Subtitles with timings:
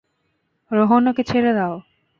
[0.71, 1.75] রোহন ওকে ছেড়ে দাও।